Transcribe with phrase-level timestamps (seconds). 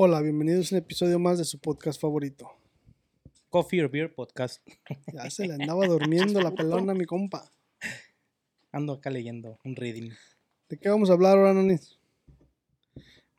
[0.00, 2.48] Hola, bienvenidos a un episodio más de su podcast favorito.
[3.48, 4.64] Coffee or Beer Podcast.
[5.12, 7.50] Ya se le andaba durmiendo la pelona a mi compa.
[8.70, 10.12] Ando acá leyendo un reading.
[10.68, 11.98] ¿De qué vamos a hablar ahora, Nonis?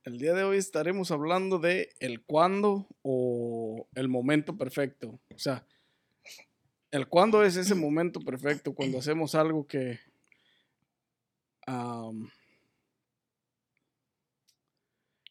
[0.04, 5.18] El día de hoy estaremos hablando de el cuándo o el momento perfecto.
[5.34, 5.66] O sea,
[6.92, 9.98] el cuándo es ese momento perfecto cuando hacemos algo que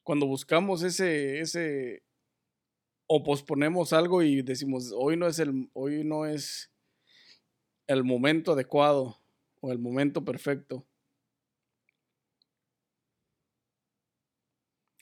[0.08, 2.02] cuando buscamos ese ese
[3.06, 6.72] o posponemos algo y decimos hoy no es el hoy no es
[7.86, 9.18] el momento adecuado
[9.60, 10.86] o el momento perfecto.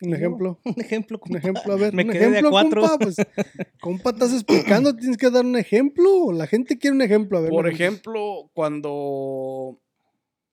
[0.03, 0.59] Un ejemplo.
[0.65, 1.21] Un ejemplo.
[1.25, 2.81] Un ejemplo, a ver, Me un quedé de a ejemplo, cuatro.
[2.83, 2.99] compa.
[2.99, 3.17] Pues,
[3.81, 6.33] compa, estás explicando, tienes que dar un ejemplo.
[6.33, 7.39] La gente quiere un ejemplo.
[7.39, 9.79] A ver, Por ejemplo, cuando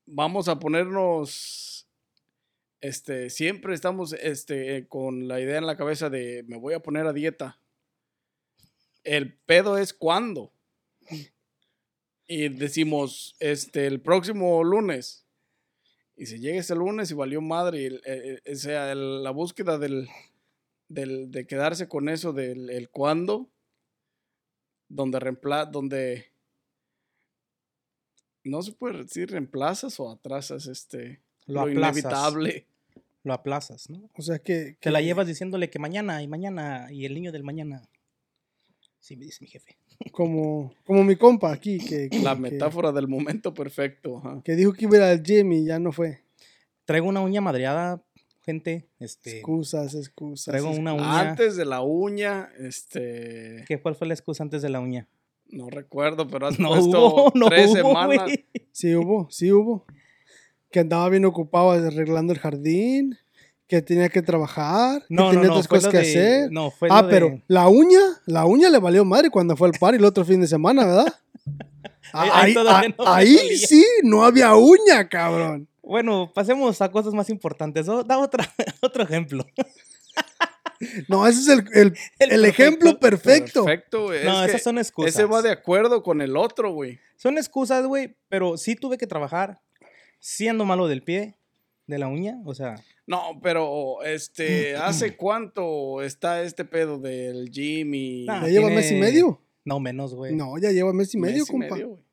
[0.05, 1.72] vamos a ponernos,
[2.83, 7.07] este, siempre estamos, este, con la idea en la cabeza de me voy a poner
[7.07, 7.57] a dieta.
[9.05, 10.51] El pedo es cuándo.
[12.27, 15.25] Y decimos, este, el próximo lunes.
[16.17, 18.01] Y si llega ese lunes y valió madre, eh,
[18.45, 20.09] eh, o sea, la búsqueda del,
[20.89, 23.49] del, de quedarse con eso del el cuándo,
[24.89, 26.33] donde reempla, donde
[28.43, 32.67] no se puede decir reemplazas o atrasas este Lo lo, inevitable.
[33.23, 34.09] Lo aplazas, ¿no?
[34.17, 34.77] O sea que.
[34.79, 37.81] Te la que llevas diciéndole que mañana y mañana y el niño del mañana.
[38.99, 39.77] Sí, me dice mi jefe.
[40.11, 44.17] Como, como mi compa aquí, que, que- La que- metáfora del momento perfecto.
[44.17, 44.41] ajá.
[44.43, 46.23] que dijo que iba a ir al gym y ya no fue.
[46.85, 48.03] Traigo una uña madreada,
[48.45, 48.89] gente.
[48.99, 50.51] Este, Excusas, excusas.
[50.51, 51.19] traigo una uña.
[51.29, 55.07] Antes de la uña, este, ¿Qué, ¿Cuál fue la excusa antes de la uña?
[55.49, 58.23] no recuerdo, pero has No puesto hubo, no tres hubo, semanas.
[58.23, 58.45] güey.
[58.71, 59.85] Sí hubo, sí hubo.
[60.73, 63.15] Que andaba bien ocupado arreglando el jardín,
[63.67, 65.53] que tenía que trabajar, No, que no, tenía no.
[65.53, 66.51] otras cosas que de, hacer.
[66.51, 69.75] No, fue ah, pero de- la uña, la uña le valió madre cuando fue al
[69.79, 71.13] par el otro fin de semana, ¿verdad?
[72.11, 73.21] Ahí- ahí Ahí, todavía ah,
[73.67, 75.67] sí, no había uña, cabrón.
[75.83, 77.85] Bueno, pasemos a cosas más importantes.
[77.85, 78.51] Da otra,
[78.81, 79.45] otro ejemplo.
[81.07, 83.63] No, ese es el, el- El el ejemplo perfecto.
[83.65, 85.13] Perfecto, es No, que esas son excusas.
[85.15, 86.99] ese va de acuerdo con el otro, güey.
[87.15, 89.59] Son excusas, güey, pero sí tuve que trabajar
[90.25, 91.35] siendo malo del pie,
[91.85, 92.75] de la uña, o sea,
[93.05, 98.75] No, pero este, ¿hace cuánto está este pedo del gym y Ah, ¿Ya lleva tiene-
[98.81, 99.41] mes y medio?
[99.65, 100.33] no menos, güey.
[100.33, 101.75] No, ya lleva mes y medio, mes y compa.
[101.75, 102.03] medio, güey?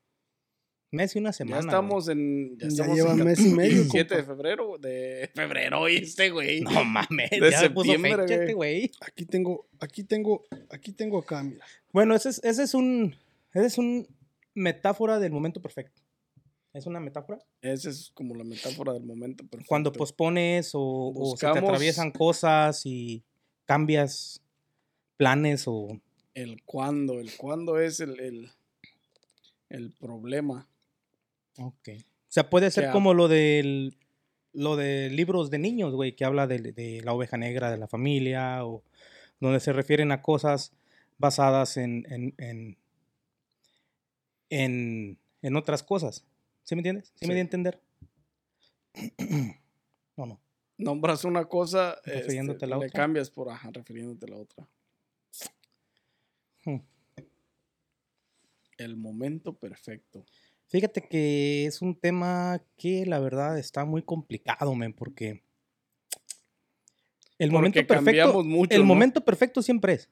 [0.93, 1.61] Mes y una Ya semana.
[1.61, 2.59] estamos en.
[2.59, 4.77] Ya, Ya lleva en mes y medio, 17 de febrero.
[4.77, 6.63] De febrero, y este, güey.
[6.63, 6.75] güey.
[6.75, 8.41] No mames, De ya puso septiembre, fecha güey.
[8.41, 8.91] este güey.
[9.03, 11.65] Aquí tengo, aquí tengo, aquí tengo acá, mira.
[11.93, 13.15] Bueno, ese es, ese es un
[13.55, 14.09] ese es un
[14.55, 16.03] metáfora del momento perfecto.
[16.73, 17.39] ¿Es una metáfora?
[17.63, 19.69] Esa es como la metáfora del momento perfecto.
[19.69, 23.25] Cuando pospones o, o se te atraviesan cosas y
[23.65, 24.41] cambias
[25.17, 26.01] planes o
[26.35, 27.19] El cuándo.
[27.19, 28.51] El cuándo es el, el,
[29.69, 30.69] el problema.
[31.59, 31.89] Ok.
[31.89, 33.97] O sea, puede ser como lo del
[34.53, 37.87] lo de libros de niños, güey, que habla de, de la oveja negra de la
[37.87, 38.83] familia o
[39.41, 40.73] donde se refieren a cosas
[41.19, 42.77] basadas en en, en,
[44.51, 46.25] en, en otras cosas.
[46.71, 47.13] ¿Sí me entiendes?
[47.17, 47.81] ¿Sí, me di a entender?
[50.17, 50.41] no, no.
[50.79, 51.97] Nombras una cosa.
[52.05, 52.97] Refiriéndote este, a la le otra.
[52.97, 54.69] cambias por ajá, refiriéndote a la otra.
[56.65, 56.77] Hmm.
[58.79, 60.25] El momento perfecto.
[60.69, 65.43] Fíjate que es un tema que la verdad está muy complicado, men, porque
[67.41, 68.87] el momento perfecto, cambiamos mucho, el ¿no?
[68.87, 70.09] momento perfecto siempre es.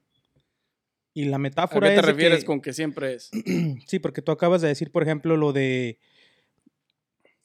[1.14, 3.30] Y la ¿A metáfora qué te es refieres que- con que siempre es?
[3.86, 6.00] Sí, porque tú acabas de decir, por ejemplo, lo de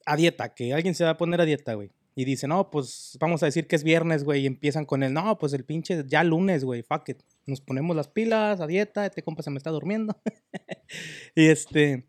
[0.06, 1.92] a dieta, que alguien se va a poner a dieta, güey.
[2.16, 4.44] Y dice, no, pues vamos a decir que es viernes, güey.
[4.44, 7.24] Y empiezan con el, no, pues el pinche ya lunes, güey, fuck it.
[7.46, 10.16] Nos ponemos las pilas a dieta, este compa se me está durmiendo.
[11.36, 12.06] y este,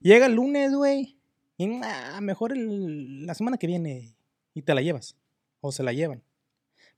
[0.00, 1.18] llega el lunes, güey.
[1.56, 4.16] Y "Nah, mejor la semana que viene.
[4.54, 5.16] Y te la llevas.
[5.60, 6.22] O se la llevan.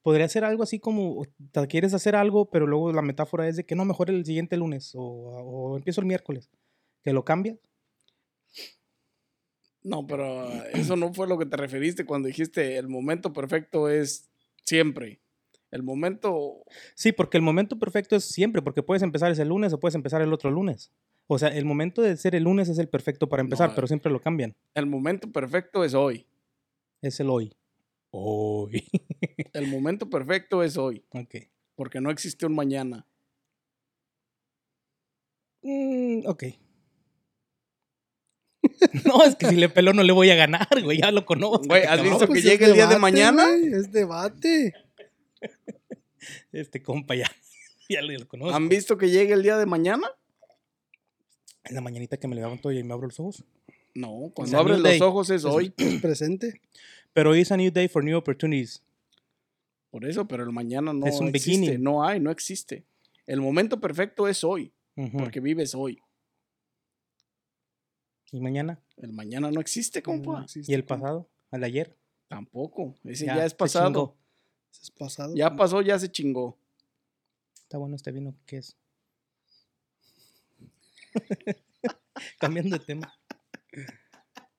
[0.03, 3.67] Podría ser algo así como, te quieres hacer algo, pero luego la metáfora es de
[3.67, 4.93] que no, mejor el siguiente lunes.
[4.95, 6.49] O, empiezo el miércoles.
[7.03, 7.57] Que lo cambia.
[9.87, 14.29] No, pero eso no fue lo que te referiste cuando dijiste el momento perfecto es
[14.65, 15.21] siempre.
[15.71, 19.81] El momento, Sí, porque el momento perfecto es siempre, porque puedes empezar ese lunes o
[19.81, 20.91] puedes empezar el otro lunes.
[21.29, 23.87] O sea, el momento de ser el lunes es el perfecto para empezar, No, pero
[23.87, 24.55] siempre lo cambian.
[24.75, 26.27] el momento perfecto es hoy.
[27.03, 27.53] Es el hoy.
[28.11, 28.85] Hoy.
[29.53, 31.35] El momento perfecto es hoy, ok.
[31.75, 33.05] porque no existe un mañana.
[35.63, 36.45] Mm, ok.
[39.05, 40.99] No, es que si le peló no le voy a ganar, güey.
[41.01, 41.67] Ya lo conozco.
[41.67, 43.47] Güey, ¿has visto pues que es llegue el día de mañana?
[43.49, 44.75] güey, es debate.
[46.53, 47.31] Este compa ya,
[47.89, 48.55] ya lo conozco.
[48.55, 50.09] ¿Han visto que llegue el día de mañana?
[51.65, 53.45] En la mañanita que me levanto y me abro los ojos.
[53.95, 55.73] No, cuando abres los ojos es hoy.
[55.77, 56.61] Es presente.
[57.13, 58.83] Pero hoy es a new day for new opportunities.
[59.91, 61.51] Por eso, pero el mañana no Es un existe.
[61.61, 61.83] beginning.
[61.83, 62.85] No hay, no existe.
[63.27, 64.73] El momento perfecto es hoy,
[65.19, 65.99] porque vives hoy.
[68.33, 68.79] Y mañana.
[68.97, 70.39] El mañana no existe, compa.
[70.39, 71.01] No existe, Y el compa.
[71.03, 71.29] pasado.
[71.51, 71.97] Al ayer.
[72.29, 72.95] Tampoco.
[73.05, 73.87] Ese Ya, ya, es pasado.
[73.87, 74.17] chingó.
[74.73, 75.35] Ese Es pasado.
[75.35, 75.65] Ya compa.
[75.65, 76.57] pasó, ya se chingó.
[77.55, 78.35] Está bueno este vino.
[78.47, 78.77] ¿Qué es?
[82.39, 83.13] Cambiando de tema.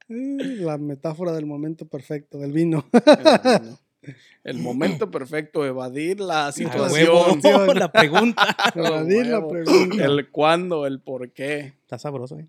[0.09, 2.85] Eh, La metáfora del momento perfecto, del vino.
[2.93, 7.39] El, el momento perfecto, evadir la situación.
[7.43, 8.55] huevo, la pregunta.
[8.73, 10.05] Evadir la pregunta.
[10.05, 11.73] El cuándo, el por qué.
[11.81, 12.47] Está sabroso, ¿eh?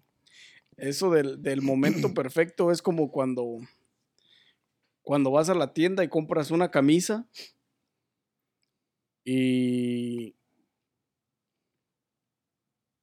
[0.79, 3.59] Eso del, del momento perfecto es como cuando,
[5.03, 7.29] cuando vas a la tienda y compras una camisa
[9.25, 10.37] y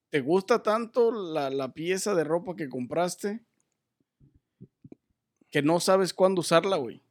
[0.10, 3.46] te gusta tanto la, la pieza de ropa que compraste
[5.52, 7.02] que no sabes cuándo usarla, güey.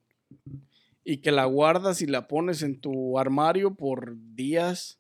[1.02, 4.99] Y que la guardas y la pones en tu armario por días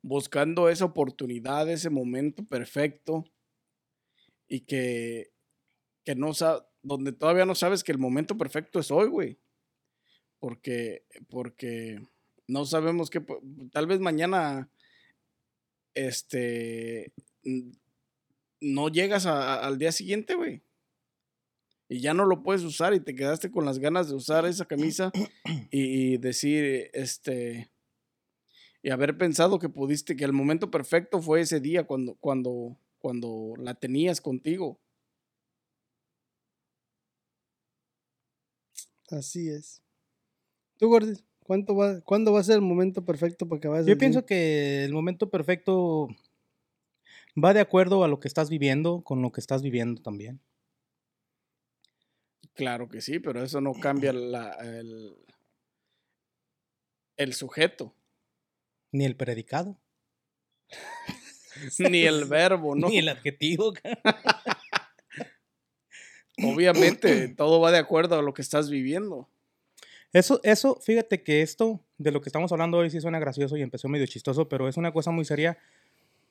[0.00, 3.24] buscando esa oportunidad, ese momento perfecto
[4.48, 5.32] y que,
[6.04, 9.38] que no sabes, donde todavía no sabes que el momento perfecto es hoy, güey.
[10.38, 12.00] Porque, porque
[12.46, 14.70] no sabemos qué, pu- tal vez mañana,
[15.94, 17.12] este,
[18.60, 20.62] no llegas a- a- al día siguiente, güey.
[21.88, 24.64] Y ya no lo puedes usar y te quedaste con las ganas de usar esa
[24.66, 25.12] camisa
[25.70, 27.70] y, y decir, este,
[28.82, 33.54] y haber pensado que pudiste, que el momento perfecto fue ese día cuando, cuando, cuando
[33.58, 34.80] la tenías contigo.
[39.12, 39.80] Así es.
[40.76, 43.96] Tú, Gordis, ¿cuánto va, ¿cuándo va a ser el momento perfecto para que vayas Yo
[43.96, 44.26] pienso gym?
[44.26, 46.08] que el momento perfecto
[47.36, 50.40] va de acuerdo a lo que estás viviendo, con lo que estás viviendo también.
[52.54, 55.14] Claro que sí, pero eso no cambia la, el,
[57.16, 57.94] el sujeto,
[58.90, 59.78] Ni el predicado,
[61.90, 62.88] ni el verbo, ¿no?
[62.88, 63.72] ni el adjetivo.
[66.42, 69.28] Obviamente, todo va de acuerdo a lo que estás viviendo.
[70.12, 73.62] Eso, eso, fíjate que esto de lo que estamos hablando hoy sí suena gracioso y
[73.62, 75.58] empezó medio chistoso, pero es una cosa muy seria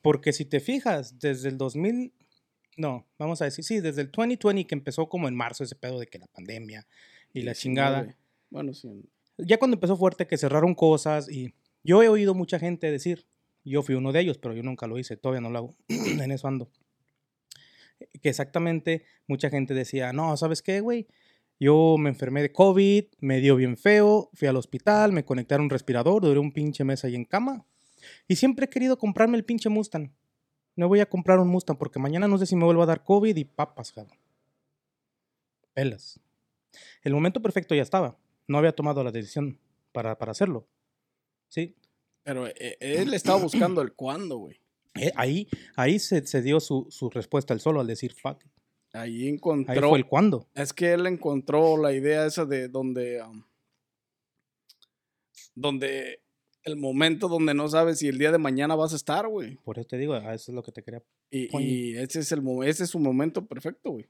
[0.02, 2.14] porque si te fijas, desde el 2000,
[2.78, 6.00] no, vamos a decir, sí, desde el 2020 que empezó como en marzo ese pedo
[6.00, 6.86] de que la pandemia
[7.34, 7.56] y la 19.
[7.56, 8.16] chingada,
[8.52, 8.90] Bueno, sí.
[9.38, 13.26] ya cuando empezó fuerte que cerraron cosas y yo he oído mucha gente decir,
[13.72, 16.32] yo fui uno de ellos, pero yo nunca lo hice, todavía no lo hago, en
[16.32, 16.70] eso ando.
[18.22, 21.08] Que exactamente mucha gente decía, no, ¿sabes qué, güey?
[21.60, 25.70] Yo me enfermé de COVID, me dio bien feo, fui al hospital, me conectaron un
[25.70, 27.66] respirador, duré un pinche mes ahí en cama.
[28.28, 30.12] Y siempre he querido comprarme el pinche Mustang.
[30.76, 33.04] No voy a comprar un Mustang porque mañana no sé si me vuelva a dar
[33.04, 34.18] COVID y papas, cabrón.
[35.74, 36.20] Pelas.
[37.04, 38.18] El momento perfecto ya estaba.
[38.48, 39.58] No había tomado la decisión
[39.94, 40.68] para, para hacerlo.
[41.48, 41.76] Sí.
[42.26, 44.60] Pero eh, él estaba buscando el cuándo, güey.
[45.00, 48.44] Eh, ahí ahí se, se dio su, su respuesta al solo al decir fuck.
[48.44, 48.52] it".
[48.94, 49.90] Ahí Ahí encontró.
[49.90, 50.50] fue el cuándo.
[50.56, 53.22] Es que él encontró la idea esa de donde.
[53.22, 53.44] um,
[55.54, 56.22] donde.
[56.64, 59.58] El momento donde no sabes si el día de mañana vas a estar, güey.
[59.58, 61.04] Por eso te digo, a eso es lo que te quería.
[61.30, 64.10] Y, ese es el ese es su momento perfecto, güey.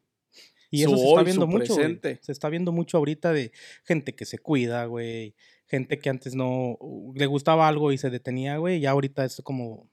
[0.71, 1.75] Y Su eso se está hoy, viendo su mucho.
[2.21, 3.51] Se está viendo mucho ahorita de
[3.83, 5.35] gente que se cuida, güey.
[5.67, 6.77] Gente que antes no
[7.15, 8.77] le gustaba algo y se detenía, güey.
[8.77, 9.89] Y ahorita es como.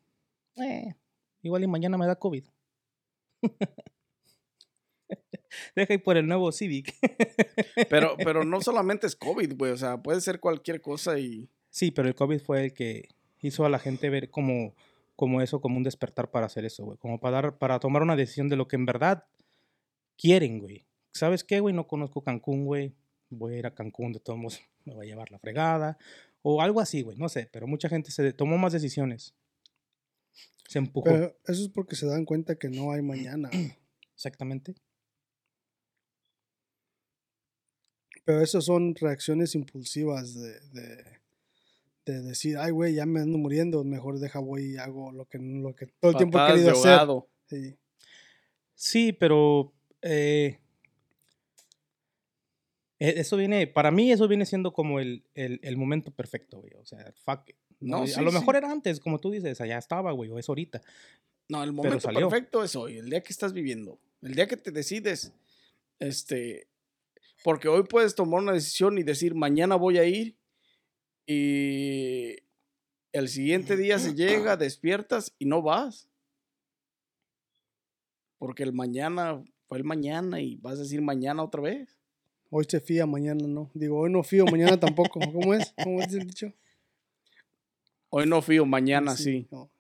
[0.57, 0.95] Eh,
[1.43, 2.45] igual y mañana me da COVID.
[5.75, 6.95] Deja ir por el nuevo Civic.
[7.89, 9.73] Pero, pero no solamente es COVID, güey.
[9.73, 11.49] O sea, puede ser cualquier cosa y.
[11.71, 13.09] Sí, pero el COVID fue el que
[13.41, 14.75] hizo a la gente ver como,
[15.17, 16.99] como eso, como un despertar para hacer eso, güey.
[16.99, 19.25] Como para, dar, para tomar una decisión de lo que en verdad
[20.17, 20.87] quieren, güey.
[21.13, 21.75] ¿Sabes qué, güey?
[21.75, 22.95] No conozco Cancún, güey.
[23.33, 25.99] Voy a ir a Cancún, de todos modos me va a llevar la fregada.
[26.43, 27.17] O algo así, güey.
[27.17, 29.35] No sé, pero mucha gente se tomó más decisiones.
[30.69, 31.05] Se empujó.
[31.05, 33.51] Pero eso es porque se dan cuenta que no hay mañana.
[34.15, 34.75] Exactamente.
[38.25, 41.05] Pero eso son reacciones impulsivas de, de,
[42.07, 45.39] de decir, ay, güey, ya me ando muriendo, mejor deja, voy y hago lo que,
[45.39, 47.09] lo que todo el tiempo he querido de hacer.
[47.47, 47.77] Sí.
[48.75, 49.73] Sí, pero
[50.03, 50.59] eh,
[53.09, 56.73] eso viene, para mí eso viene siendo como el, el, el momento perfecto, güey.
[56.75, 57.57] O sea, fuck it.
[57.81, 58.39] No, No, sí, a lo sí.
[58.39, 60.81] mejor era antes, como tú dices, allá estaba, güey, o es ahorita.
[61.49, 63.99] No, el momento perfecto es hoy, el día que estás viviendo.
[64.21, 65.33] El día que te decides.
[65.99, 66.69] Este.
[67.43, 70.37] Porque hoy puedes tomar una decisión y decir, mañana voy a ir.
[71.27, 72.37] Y
[73.13, 76.09] el siguiente día se llega, despiertas y no vas.
[78.39, 81.99] Porque el mañana fue el mañana y vas a decir mañana otra vez.
[82.55, 83.71] Hoy se fía, mañana no.
[83.73, 85.21] Digo, hoy no fío, mañana tampoco.
[85.33, 85.73] ¿Cómo es?
[85.83, 86.53] ¿Cómo es el dicho?
[88.11, 89.49] Hoy no fío, mañana sí.
[89.51, 89.71] no.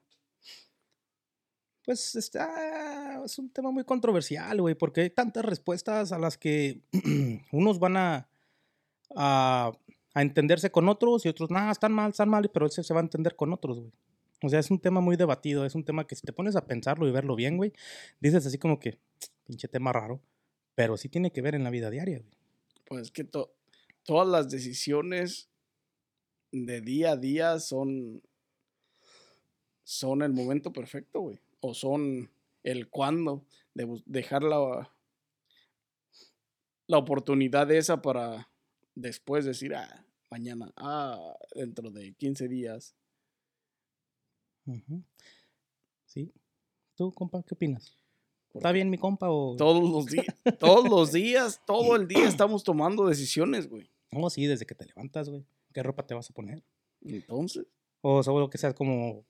[1.84, 6.80] Pues está, es un tema muy controversial, güey, porque hay tantas respuestas a las que
[7.52, 8.28] unos van a,
[9.14, 9.72] a,
[10.14, 13.00] a entenderse con otros y otros, nada, están mal, están mal, pero ese se va
[13.00, 13.92] a entender con otros, güey.
[14.42, 16.66] O sea, es un tema muy debatido, es un tema que si te pones a
[16.66, 17.74] pensarlo y verlo bien, güey,
[18.18, 18.98] dices así como que,
[19.44, 20.22] pinche tema raro,
[20.74, 22.41] pero sí tiene que ver en la vida diaria, güey.
[22.84, 23.54] Pues que to-
[24.04, 25.48] todas las decisiones
[26.52, 28.22] de día a día son,
[29.84, 31.40] son el momento perfecto, güey.
[31.60, 32.30] O son
[32.62, 34.92] el cuándo de dejar la,
[36.86, 38.48] la oportunidad esa para
[38.94, 42.94] después decir, ah, mañana, ah, dentro de 15 días.
[44.66, 45.02] Ujú.
[46.06, 46.32] Sí.
[46.96, 47.98] ¿Tú, compa, qué opinas?
[48.54, 49.56] ¿Está bien mi compa o...?
[49.56, 50.26] Todos los días,
[50.58, 53.90] todos los días, todo el día estamos tomando decisiones, güey.
[54.10, 55.44] No, sí, desde que te levantas, güey.
[55.72, 56.62] ¿Qué ropa te vas a poner?
[57.02, 57.66] Entonces,
[58.02, 59.24] O seguro que seas como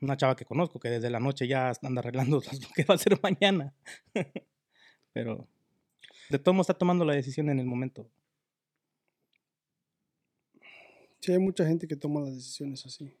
[0.00, 2.96] una chava que conozco que desde la noche ya anda arreglando lo que va a
[2.96, 3.74] hacer mañana.
[5.12, 5.48] Pero
[6.28, 8.06] de todo modo está tomando la decisión en el momento.
[11.20, 13.16] Sí, hay mucha gente que toma las decisiones así.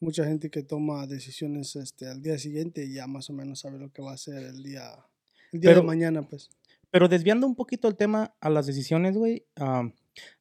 [0.00, 3.78] Mucha gente que toma decisiones este, al día siguiente y ya más o menos sabe
[3.78, 4.94] lo que va a hacer el día,
[5.52, 6.50] el día Pero- de mañana, pues.
[6.90, 9.92] Pero desviando un poquito el tema a las decisiones, güey, am,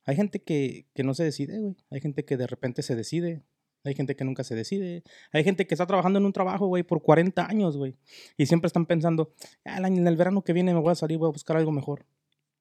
[0.06, 1.76] hay gente que, que no se decide, güey.
[1.92, 3.44] Hay gente que de repente se decide.
[3.84, 5.04] Hay gente que nunca se decide.
[5.32, 7.96] Hay gente que está trabajando en un trabajo, güey, por 40 años, güey.
[8.36, 9.32] Y siempre están pensando,
[9.64, 12.06] "Ah, en el verano que viene me voy a salir, voy a buscar algo mejor.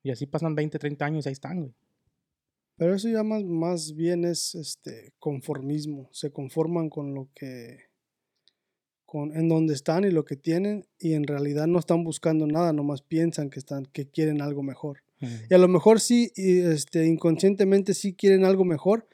[0.02, 1.74] Y así pasan 20, 30 años y ahí están, güey.
[2.78, 6.08] Pero eso ya más, más bien es este conformismo.
[6.12, 7.88] Se conforman con lo que.
[9.04, 10.86] con en donde están y lo que tienen.
[10.98, 15.02] Y en realidad no están buscando nada, nomás piensan que están, que quieren algo mejor.
[15.50, 19.08] Y a lo mejor sí, este, inconscientemente sí quieren algo mejor,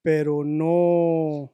[0.00, 1.52] pero no.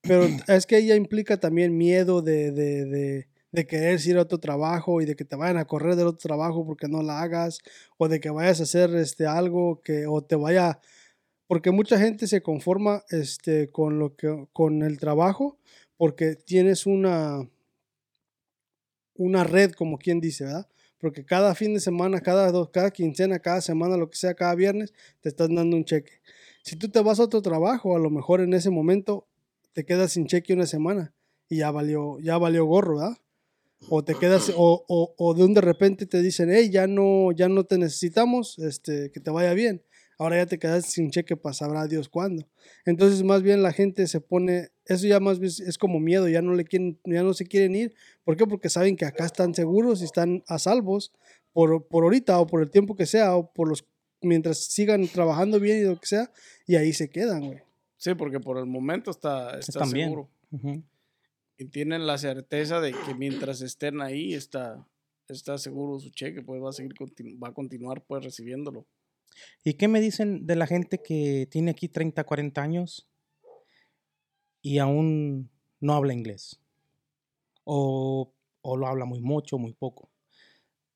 [0.00, 4.38] Pero es que ella implica también miedo de, de, de, de querer ir a otro
[4.38, 7.60] trabajo y de que te vayan a correr del otro trabajo porque no la hagas,
[7.96, 10.80] o de que vayas a hacer este, algo que, o te vaya.
[11.46, 15.58] Porque mucha gente se conforma este, con, lo que, con el trabajo
[15.98, 17.46] porque tienes una,
[19.14, 20.68] una red, como quien dice, ¿verdad?
[20.98, 24.54] Porque cada fin de semana, cada, dos, cada quincena, cada semana, lo que sea, cada
[24.54, 26.20] viernes, te están dando un cheque.
[26.62, 29.26] Si tú te vas a otro trabajo, a lo mejor en ese momento
[29.72, 31.12] te quedas sin cheque una semana
[31.48, 33.16] y ya valió, ya valió gorro, ¿verdad?
[33.88, 37.32] O te quedas, o, o, o de un de repente te dicen, hey, ya no,
[37.32, 39.82] ya no te necesitamos, este, que te vaya bien.
[40.18, 42.44] Ahora ya te quedas sin cheque para sabrá Dios cuándo.
[42.84, 46.42] Entonces, más bien la gente se pone, eso ya más bien es como miedo, ya
[46.42, 47.94] no le quieren, ya no se quieren ir.
[48.24, 48.44] ¿Por qué?
[48.46, 51.12] Porque saben que acá están seguros y están a salvos
[51.52, 53.86] por, por ahorita o por el tiempo que sea o por los
[54.20, 56.32] mientras sigan trabajando bien y lo que sea
[56.66, 57.60] y ahí se quedan, güey.
[57.96, 60.08] sí, porque por el momento está, está Están bien.
[60.08, 60.28] seguro.
[60.50, 60.82] Ujú.
[61.58, 64.86] Y tienen la certeza de que mientras estén ahí está,
[65.28, 66.94] está seguro su cheque, pues va a seguir,
[67.42, 68.86] va a continuar pues recibiéndolo.
[69.64, 73.08] ¿Y qué me dicen de la gente que tiene aquí 30, 40 años
[74.62, 75.50] y aún
[75.80, 76.60] no habla inglés?
[77.64, 80.08] O, o lo habla muy mucho, muy poco.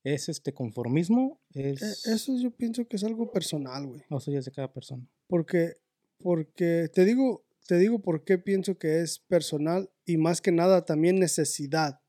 [0.05, 1.41] ¿Es este conformismo?
[1.55, 4.03] E- ¿Es, Eso yo pienso que es algo personal, güey.
[4.11, 5.07] o ya es de cada persona?
[5.29, 5.77] Porque,
[6.19, 10.85] porque te digo, te digo por qué pienso que es personal y más que nada
[10.85, 12.01] también necesidad.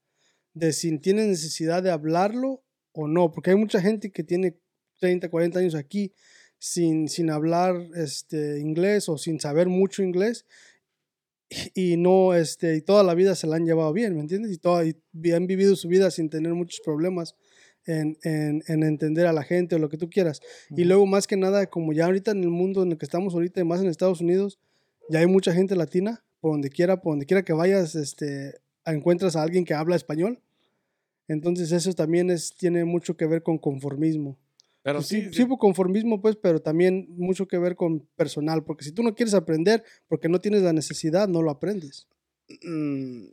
[0.54, 3.32] De si tienes necesidad de hablarlo o no.
[3.32, 4.60] Porque hay mucha gente que tiene
[5.00, 6.14] 30, 40 años aquí
[6.60, 10.46] sin, sin hablar este, inglés o sin saber mucho inglés
[11.74, 14.52] y no, este, y toda la vida se la han llevado bien, ¿me entiendes?
[14.52, 17.36] Y, toda, y han vivido su vida sin tener muchos problemas
[17.86, 20.40] en, en, en entender a la gente o lo que tú quieras.
[20.70, 23.34] Y luego, más que nada, como ya ahorita en el mundo en el que estamos
[23.34, 24.60] ahorita, y más en Estados Unidos,
[25.10, 29.36] ya hay mucha gente latina, por donde quiera, por donde quiera que vayas, este, encuentras
[29.36, 30.42] a alguien que habla español.
[31.28, 34.38] Entonces eso también es, tiene mucho que ver con conformismo.
[34.84, 38.84] Pero Pues sí, sí, sí, conformismo, pues, pero también mucho que ver con personal, porque
[38.84, 42.08] si tú no quieres aprender porque no tienes la necesidad, no lo aprendes.
[42.62, 43.28] mm,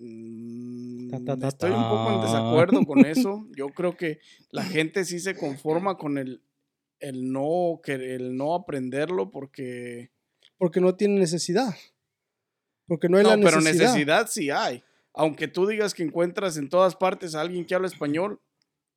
[0.00, 3.46] mm, Ta, ta, ta, estoy un poco en desacuerdo con eso.
[3.56, 4.18] Yo creo que
[4.50, 6.42] la gente sí se conforma con el,
[6.98, 10.10] el, no, que, el no aprenderlo porque...
[10.58, 11.74] Porque no tiene necesidad.
[12.86, 13.84] Porque no hay No, la pero necesidad.
[13.92, 14.82] necesidad sí hay.
[15.14, 18.40] Aunque tú digas que encuentras en todas partes a alguien que habla español,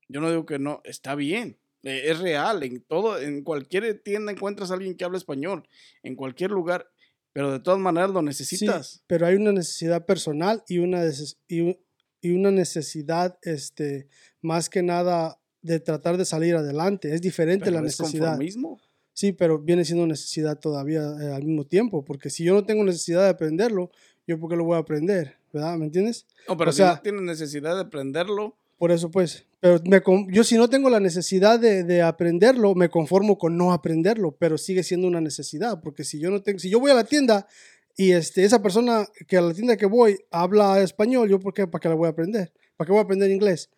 [0.09, 1.59] yo no digo que no, está bien.
[1.83, 5.67] Eh, Es real, en todo, en cualquier tienda encuentras a alguien que habla español,
[6.03, 6.89] en cualquier lugar,
[7.33, 9.03] pero de todas maneras lo Sí, necesitas.
[9.07, 11.03] pero hay una necesidad personal y una,
[11.47, 14.07] y, una necesidad, este,
[14.41, 17.13] más que nada, de tratar de salir adelante.
[17.13, 18.29] Es diferente pero la es necesidad.
[18.29, 18.79] conformismo.
[19.17, 22.83] Sí, pero viene siendo necesidad todavía eh, al mismo tiempo, porque si yo no tengo
[22.83, 23.89] necesidad de aprenderlo,
[24.27, 25.75] yo por qué lo voy a aprender, ¿verdad?
[25.75, 26.27] ¿Me entiendes?
[26.47, 30.03] No, pero O si sea- no tienes necesidad de aprenderlo, Por eso pues, pero me
[30.31, 34.55] yo si no tengo la necesidad de, de aprenderlo, me conformo con no aprenderlo, pero
[34.55, 37.47] sigue siendo una necesidad, porque si yo no tengo, si yo voy a la tienda
[37.95, 41.65] y este, esa persona que a la tienda que voy habla español, yo por qué,
[41.65, 43.71] para qué la voy a aprender, para qué voy a aprender inglés.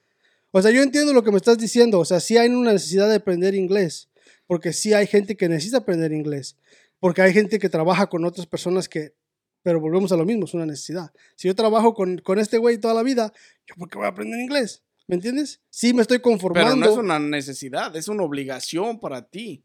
[0.51, 3.08] O sea, yo entiendo lo que me estás diciendo, o sea, sí hay una necesidad
[3.08, 4.10] de aprender inglés,
[4.50, 6.58] porque sí hay gente que necesita aprender inglés,
[7.00, 9.13] porque hay gente que trabaja con otras personas que,
[9.62, 11.12] pero volvemos a lo mismo, es una necesidad.
[11.36, 13.32] Si yo trabajo con, con este güey toda la vida,
[13.68, 14.82] ¿yo por qué voy a aprender inglés?
[15.06, 15.62] ¿Me entiendes?
[15.70, 16.72] Sí, me estoy conformando.
[16.72, 19.63] pero no es una necesidad, es una obligación para ti.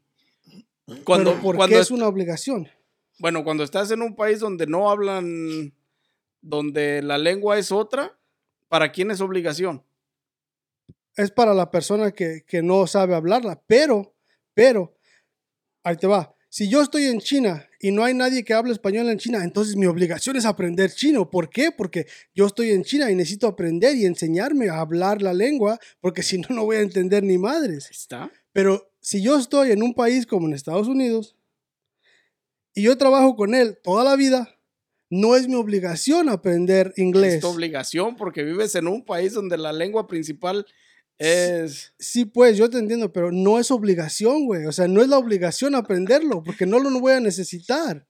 [1.03, 2.67] Cuando, pero ¿por cuando qué es- es una obligación?
[3.17, 5.73] Bueno, cuando estás en un país donde no hablan,
[6.41, 8.15] donde la lengua es otra,
[8.67, 9.81] ¿para quién es obligación?
[11.15, 14.14] Es para la persona que, que no sabe hablarla, pero,
[14.55, 14.97] pero,
[15.83, 16.35] ahí te va.
[16.49, 19.75] Si yo estoy en China y no hay nadie que hable español en China, entonces
[19.75, 21.29] mi obligación es aprender chino.
[21.29, 21.71] ¿Por qué?
[21.71, 26.23] Porque yo estoy en China y necesito aprender y enseñarme a hablar la lengua, porque
[26.23, 27.91] si no, no voy a entender ni madres.
[27.91, 28.31] Está.
[28.53, 31.35] Pero si yo estoy en un país como en Estados Unidos
[32.73, 34.57] y yo trabajo con él toda la vida,
[35.09, 37.35] no es mi obligación aprender inglés.
[37.35, 40.65] Es tu obligación porque vives en un país donde la lengua principal
[41.17, 41.93] es...
[41.99, 44.65] Sí, pues yo te entiendo, pero no es obligación, güey.
[44.65, 48.05] O sea, no es la obligación aprenderlo, porque no lo voy a necesitar.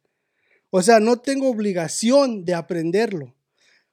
[0.70, 3.36] O sea, no tengo obligación de aprenderlo.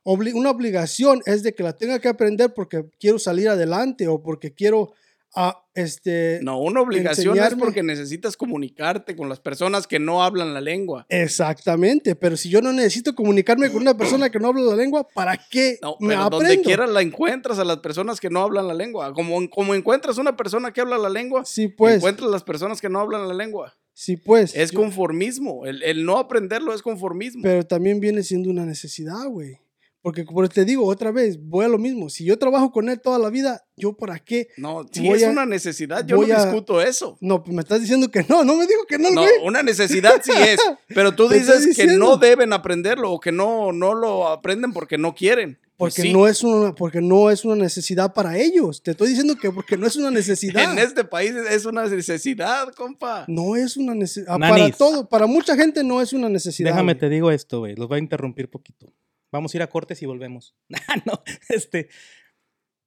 [0.04, 4.22] Obli- una obligación es de que la tenga que aprender porque quiero salir adelante o
[4.22, 4.92] porque quiero,
[5.34, 6.40] ah, este...
[6.42, 11.06] No, una obligación es porque necesitas comunicarte con las personas que no hablan la lengua.
[11.08, 15.06] Exactamente, pero si yo no necesito comunicarme con una persona que no habla la lengua,
[15.14, 16.64] ¿para qué No, me pero donde aprendo?
[16.64, 19.12] quiera la encuentras a las personas que no hablan la lengua.
[19.14, 22.88] Como, como encuentras una persona que habla la lengua, Sí, pues, encuentras las personas que
[22.88, 23.74] no hablan la lengua.
[23.94, 24.54] sí, pues.
[24.54, 25.66] Es yo- conformismo.
[25.66, 27.42] El, el no aprenderlo es conformismo.
[27.42, 29.58] Pero también viene siendo una necesidad, güey.
[30.02, 32.10] Porque como te digo otra vez, voy a lo mismo.
[32.10, 34.48] Si yo trabajo con él toda la vida, ¿yo para qué?
[34.56, 36.04] no, sí voy es a- una necesidad.
[36.04, 37.16] Yo no a- discuto eso.
[37.20, 38.42] No, pues me estás diciendo que no.
[38.42, 39.32] No me dijo que no, No, güey.
[39.44, 40.60] una necesidad sí es.
[40.88, 45.14] Pero tú dices que no deben aprenderlo o que no, no lo aprenden porque no
[45.14, 45.58] quieren.
[45.76, 48.82] Pues Porque, sí, no es una, porque no es una necesidad para ellos.
[48.82, 50.70] Te estoy diciendo que porque no es una necesidad.
[50.72, 53.24] En este país es una necesidad, compa.
[53.26, 54.38] No es una necesidad.
[54.38, 54.76] Para Nanis.
[54.76, 56.70] todo, para mucha gente no es una necesidad.
[56.70, 57.00] Déjame güey.
[57.00, 57.74] te digo esto, güey.
[57.76, 58.92] Los voy a interrumpir poquito.
[59.32, 60.54] Vamos a ir a cortes y volvemos.
[60.88, 61.88] Ah, no, este.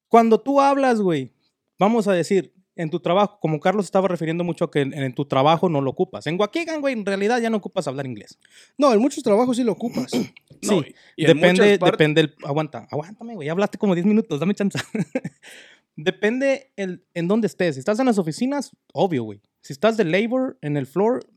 [0.08, 1.34] Cuando tú hablas, güey,
[1.80, 5.14] vamos a decir, en tu trabajo, como Carlos estaba refiriendo mucho a que en, en
[5.16, 6.28] tu trabajo no lo ocupas.
[6.28, 8.38] En Waukegan, güey, en realidad ya no ocupas hablar inglés.
[8.78, 10.12] No, en muchos trabajos sí lo ocupas.
[10.62, 14.40] No, sí, y en depende, depende el, aguanta, aguántame, güey, ya hablaste como 10 minutos,
[14.40, 14.80] dame chance.
[15.96, 17.76] depende el, en dónde estés.
[17.76, 19.42] Si estás en las oficinas, obvio, güey.
[19.62, 21.28] Si estás de labor en el floor,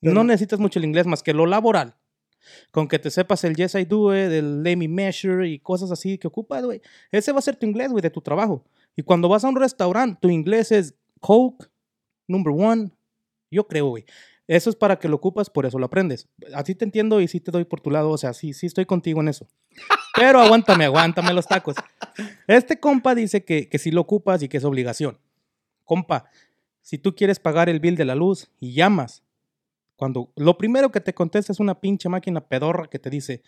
[0.00, 1.96] Pero- no necesitas mucho el inglés más que lo laboral.
[2.70, 5.90] Con que te sepas el yes I do it, el let me measure y cosas
[5.90, 6.80] así que ocupas, güey.
[7.10, 8.64] Ese va a ser tu inglés, güey, de tu trabajo.
[8.96, 11.66] Y cuando vas a un restaurante, tu inglés es Coke,
[12.28, 12.90] number one.
[13.50, 14.04] Yo creo, güey.
[14.46, 16.28] Eso es para que lo ocupas, por eso lo aprendes.
[16.54, 18.10] Así te entiendo y sí te doy por tu lado.
[18.10, 19.48] O sea, sí, sí estoy contigo en eso.
[20.14, 21.76] Pero aguántame, aguántame los tacos.
[22.46, 25.18] Este compa dice que, que sí lo ocupas y que es obligación.
[25.84, 26.30] Compa,
[26.82, 29.23] si tú quieres pagar el bill de la luz y llamas,
[30.04, 33.40] cuando lo primero que te contesta es una pinche máquina pedorra que te dice,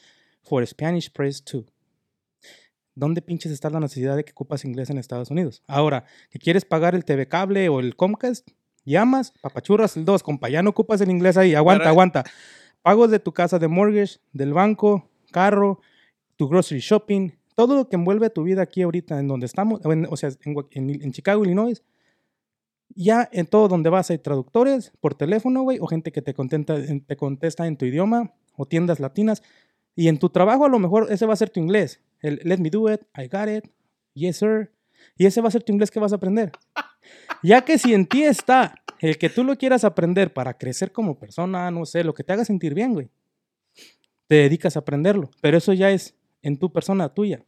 [0.42, 1.66] for Spanish press 2.
[2.94, 5.62] ¿Dónde pinches está la necesidad de que ocupas inglés en Estados Unidos?
[5.66, 8.48] Ahora, que quieres pagar el TV cable o el Comcast,
[8.86, 12.24] llamas, papachurras el 2, compa, ya no ocupas el inglés ahí, aguanta, Pero- aguanta.
[12.80, 15.82] Pagos de tu casa de mortgage, del banco, carro,
[16.36, 19.92] tu grocery shopping, todo lo que envuelve tu vida aquí ahorita en donde estamos, o,
[19.92, 21.82] en- o sea, en, Gua- en- en Chicago, Illinois,
[22.96, 26.74] ya en todo donde vas hay traductores por teléfono, güey, o gente que te, contenta,
[26.76, 29.42] en- te contesta en tu idioma, o tiendas latinas.
[29.94, 32.00] Y en tu trabajo a lo mejor ese va a ser tu inglés.
[32.20, 33.70] El let me do it, I got it,
[34.14, 34.72] yes sir.
[35.16, 36.50] Y ese va a ser tu inglés que vas a aprender.
[37.42, 41.18] Ya que si en ti está el que tú lo quieras aprender para crecer como
[41.18, 43.08] persona, no sé, lo que te haga sentir bien, güey,
[44.26, 45.30] te dedicas a aprenderlo.
[45.40, 47.44] Pero eso ya es en tu persona tuya.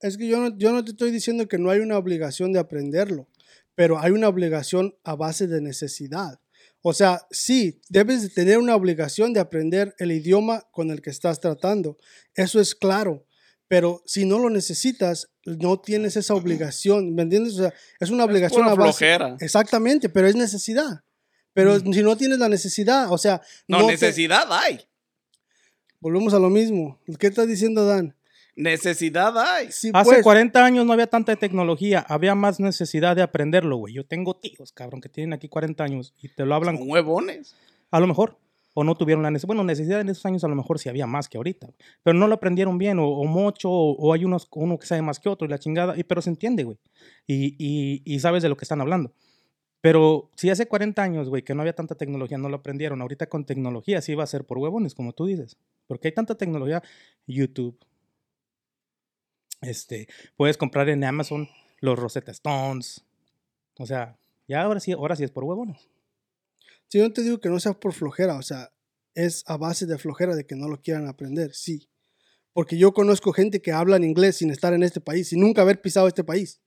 [0.00, 2.58] Es que yo no, yo no te estoy diciendo que no hay una obligación de
[2.60, 3.26] aprenderlo,
[3.74, 6.40] pero hay una obligación a base de necesidad.
[6.82, 11.10] O sea, sí, debes de tener una obligación de aprender el idioma con el que
[11.10, 11.96] estás tratando.
[12.34, 13.26] Eso es claro.
[13.68, 17.54] Pero si no lo necesitas, no tienes esa obligación, ¿me entiendes?
[17.54, 18.82] O sea, es una obligación a base.
[18.98, 19.36] flojera.
[19.40, 21.02] Exactamente, pero es necesidad.
[21.54, 24.80] Pero si no tienes la necesidad, o sea, No, no te- necesidad hay.
[26.00, 27.00] volvemos a lo mismo.
[27.18, 28.14] ¿Qué estás diciendo, Dan?
[28.56, 29.72] Necesidad hay.
[29.72, 33.94] Sí, Hace pues, 40 años no había tanta tecnología, había más necesidad de aprenderlo, güey.
[33.94, 37.56] Yo tengo tíos, cabrón, que tienen aquí 40 años y te lo hablan Son huevones.
[37.90, 38.38] a lo mejor.
[38.76, 39.46] O no tuvieron la necesidad.
[39.48, 41.68] Bueno, necesidad en esos años a lo mejor sí había más que ahorita.
[42.02, 45.00] Pero no lo aprendieron bien, o, o mucho, o, o hay unos, uno que sabe
[45.00, 45.96] más que otro y la chingada.
[45.96, 46.76] Y, pero se entiende, güey.
[47.26, 49.12] Y, y, y sabes de lo que están hablando.
[49.80, 53.00] Pero si hace 40 años, güey, que no había tanta tecnología, no lo aprendieron.
[53.00, 55.56] Ahorita con tecnología sí va a ser por huevones, como tú dices.
[55.86, 56.82] Porque hay tanta tecnología.
[57.28, 57.78] YouTube.
[59.64, 61.48] Este, puedes comprar en Amazon
[61.80, 63.04] los Rosetta Stones.
[63.78, 65.88] O sea, ya ahora sí, ahora sí es por huevones.
[66.88, 68.72] Si yo te digo que no sea por flojera, o sea,
[69.14, 71.88] es a base de flojera de que no lo quieran aprender, sí.
[72.52, 75.62] Porque yo conozco gente que habla en inglés sin estar en este país, sin nunca
[75.62, 76.60] haber pisado este país.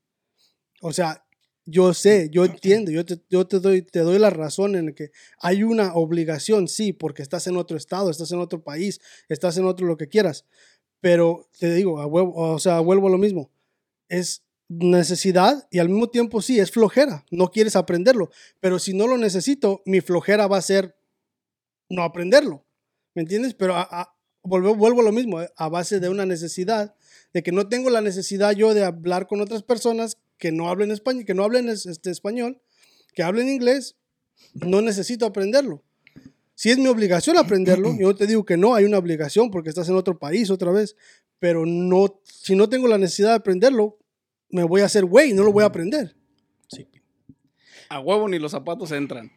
[0.82, 1.26] O sea,
[1.66, 5.12] yo sé, yo entiendo, yo te, yo te, doy, te doy la razón en que
[5.40, 9.66] hay una obligación, sí, porque estás en otro estado, estás en otro país, estás en
[9.66, 10.46] otro lo que quieras.
[11.02, 13.50] Pero te digo, a huevo- o sea, vuelvo a lo mismo.
[14.10, 17.26] Es necesidad y al mismo tiempo sí, es flojera.
[17.32, 18.30] No quieres aprenderlo.
[18.60, 20.96] Pero si no lo necesito, mi flojera va a ser
[21.90, 22.66] no aprenderlo.
[23.14, 23.54] ¿Me entiendes?
[23.54, 26.96] Pero a- vuelvo, vuelvo a lo mismo, eh, a base de una necesidad,
[27.34, 30.92] de que no tengo la necesidad yo de hablar con otras personas que no hablen
[30.92, 32.62] español, que no hablen es- este, español,
[33.14, 33.96] que hablen inglés,
[34.54, 35.84] no necesito aprenderlo.
[36.58, 39.70] Si es mi obligación aprenderlo, yo no te digo que no, hay una obligación porque
[39.70, 40.96] estás en otro país otra vez,
[41.38, 44.00] pero no, si no tengo la necesidad de aprenderlo,
[44.50, 46.16] me voy a hacer güey, no lo voy a aprender.
[46.68, 46.88] Sí.
[47.90, 49.32] A huevo ni los zapatos entran.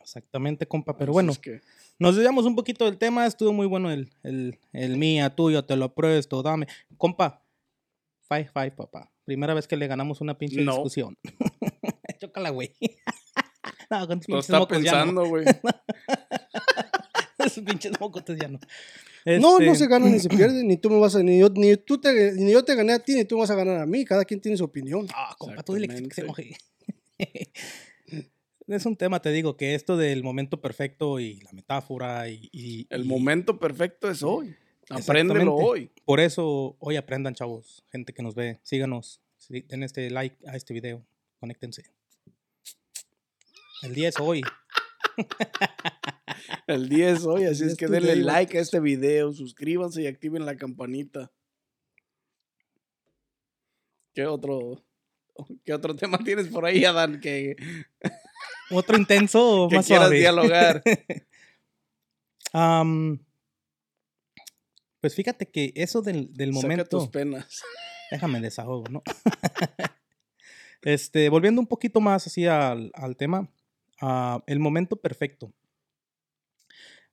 [0.00, 0.96] Exactamente, compa.
[0.96, 1.60] Pero bueno, es que-
[1.98, 3.26] nos desviamos un poquito del tema.
[3.26, 6.68] Estuvo muy bueno el, el, el mía, tuyo, te lo presto, dame.
[6.96, 7.42] Compa,
[8.28, 9.10] five, five, papá.
[9.24, 10.72] Primera vez que le ganamos una pinche No.
[10.74, 11.18] discusión.
[12.20, 12.72] Chócala, güey.
[13.90, 15.44] No, con tus Lo pinches está mocos pensando, güey.
[17.38, 18.58] Esos pinches mocotes ya no.
[19.24, 21.48] No, no Este, se gana ni se pierde, ni tú me vas a, ni yo,
[21.50, 23.78] ni tú te, ni yo te gané a ti, ni tú me vas a ganar
[23.80, 24.04] a mí.
[24.04, 25.06] Cada quien tiene su opinión.
[25.14, 26.56] Ah, compa, tú dile que, que se enoje.
[28.68, 32.48] es un tema, te digo, que esto del momento perfecto y la metáfora y...
[32.52, 34.54] y- El y- momento perfecto es hoy.
[34.88, 35.90] Apréndelo hoy.
[36.04, 40.56] Por eso hoy aprendan, chavos, gente que nos ve, síganos, sí, den este like a
[40.56, 41.04] este video,
[41.38, 41.84] conéctense.
[43.82, 44.42] El día es hoy.
[46.66, 50.56] El 10 hoy, así es que denle like a este video, suscríbanse y activen la
[50.56, 51.30] campanita.
[54.14, 54.84] ¿Qué otro,
[55.64, 57.56] qué otro tema tienes por ahí, Adán, que,
[58.70, 60.18] Otro intenso o que más quieras suave.
[60.18, 60.82] dialogar?
[65.00, 67.10] Pues fíjate que eso del, del Saca tus momento.
[67.10, 67.62] penas.
[68.10, 69.02] Déjame desahogo, ¿no?
[70.82, 73.48] este, volviendo un poquito más así al, al tema,
[74.00, 75.52] ah, el momento perfecto.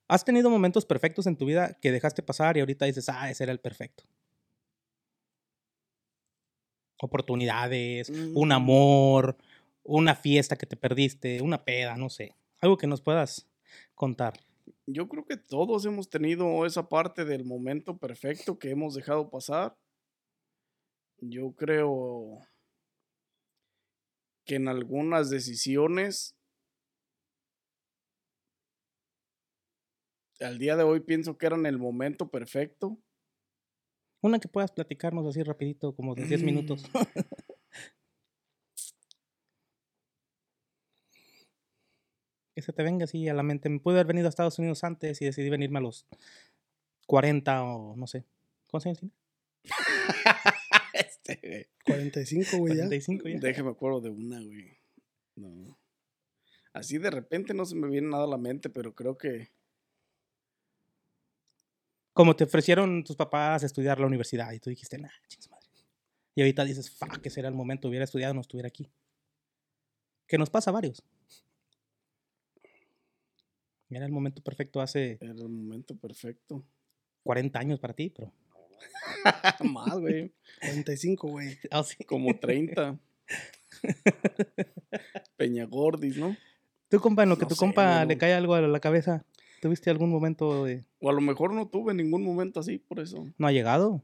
[0.07, 3.43] ¿Has tenido momentos perfectos en tu vida que dejaste pasar y ahorita dices, ah, ese
[3.43, 4.05] era el perfecto?
[6.99, 8.51] Oportunidades, un Mm.
[8.51, 9.37] amor,
[9.83, 12.35] una fiesta que te perdiste, una peda, no sé.
[12.59, 13.47] Algo que nos puedas
[13.95, 14.39] contar.
[14.85, 19.77] Yo creo que todos hemos tenido esa parte del momento perfecto que hemos dejado pasar.
[21.19, 22.39] Yo creo
[24.45, 26.36] que en algunas decisiones
[30.39, 32.97] al día de hoy pienso que eran el momento perfecto.
[34.21, 36.83] Una que puedas platicarnos así rapidito, como de 10 minutos.
[42.55, 43.69] que se te venga así a la mente.
[43.69, 46.07] Me pude haber venido a Estados Unidos antes y decidí venirme a los
[47.05, 48.25] 40 o no sé.
[48.69, 49.13] ¿Cuántos años tiene?
[50.93, 52.85] Este, 45, güey, ya.
[52.85, 53.37] 45 ya.
[53.39, 54.79] déjame acuerdo de una, güey.
[55.35, 55.77] No.
[56.73, 59.51] Así de repente no se me viene nada a la mente, pero creo que
[62.17, 65.67] Como te ofrecieron tus papás estudiar la universidad y tú dijiste, nah, chingas madre.
[66.33, 68.89] Y ahorita dices, fuck, ese era el momento, hubiera estudiado, no estuviera aquí.
[70.25, 71.03] Que nos pasa a varios.
[73.91, 76.65] Era el momento perfecto hace era el momento perfecto.
[77.21, 78.33] 40 años para ti, pero.
[79.71, 80.33] Más, güey.
[80.61, 81.55] 45, güey.
[81.85, 82.03] Sí.
[82.03, 82.97] Como 30.
[85.37, 86.35] Peñagordis, ¿no?
[86.89, 89.23] Tú, compa, en lo que No tu sé, compa le cae algo a la cabeza,
[89.61, 90.85] ¿tuviste algún momento de.
[90.99, 93.27] O a lo mejor no tuve ningún momento así, por eso.
[93.37, 94.03] No ha llegado?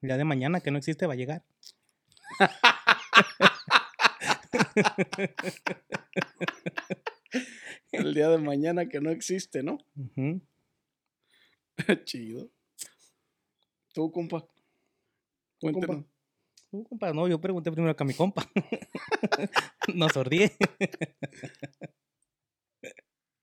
[0.00, 1.44] El día de mañana que no existe va a llegar.
[7.92, 9.78] El día de mañana que no existe, ¿no?
[12.04, 12.50] Chido.
[13.92, 14.46] Tú, compa.
[15.60, 16.04] Cuéntenos.
[16.70, 18.50] Uh, compa, no, yo pregunté primero que a mi compa.
[19.94, 20.52] no sordié.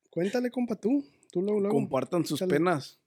[0.10, 1.06] Cuéntale, compa, tú.
[1.32, 1.76] Tú luego, luego.
[1.76, 3.00] Compartan sus penas.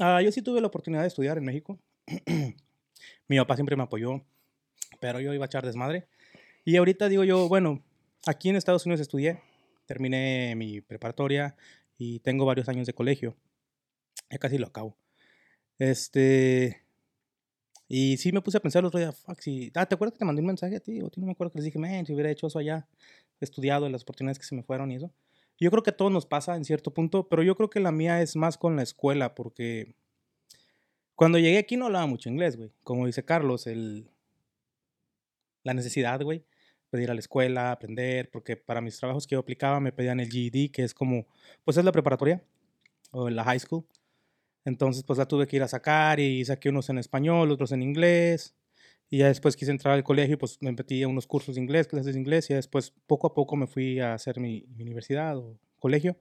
[0.00, 1.78] Ah, yo sí tuve la oportunidad de estudiar en México.
[3.28, 4.22] Mi papá siempre me apoyó,
[5.00, 6.06] pero yo iba a echar desmadre.
[6.64, 7.82] Y ahorita digo yo, bueno,
[8.26, 9.40] aquí en Estados Unidos estudié,
[9.86, 11.56] terminé mi preparatoria
[11.98, 13.36] y tengo varios años de colegio.
[14.30, 14.96] Ya casi lo acabo.
[15.78, 16.82] Este.
[17.88, 19.70] Y sí me puse a pensar el otro día, fuck, si.
[19.74, 21.00] Ah, ¿te acuerdas que te mandé un mensaje a ti?
[21.02, 22.88] O no me acuerdo que les dije, man, si hubiera hecho eso allá,
[23.40, 25.12] estudiado, las oportunidades que se me fueron y eso.
[25.62, 27.92] Yo creo que a todos nos pasa en cierto punto, pero yo creo que la
[27.92, 29.94] mía es más con la escuela, porque
[31.14, 32.72] cuando llegué aquí no hablaba mucho inglés, güey.
[32.82, 34.10] Como dice Carlos, el,
[35.62, 36.44] la necesidad, güey,
[36.90, 40.18] de ir a la escuela, aprender, porque para mis trabajos que yo aplicaba me pedían
[40.18, 41.28] el GED, que es como,
[41.64, 42.42] pues es la preparatoria
[43.12, 43.86] o la high school.
[44.64, 47.82] Entonces, pues la tuve que ir a sacar y saqué unos en español, otros en
[47.82, 48.56] inglés.
[49.12, 51.86] Y después quise entrar al colegio y pues me metí a unos cursos de inglés,
[51.86, 55.36] clases de inglés, y ya después poco a poco me fui a hacer mi, universidad
[55.36, 56.16] o colegio.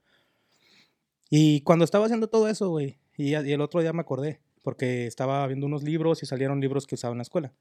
[1.30, 5.08] Y cuando estaba haciendo todo eso, güey, y, y el otro día me acordé, porque
[5.08, 7.54] estaba viendo unos libros y salieron libros que usaba en la escuela.